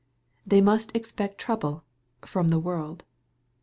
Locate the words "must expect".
0.61-1.37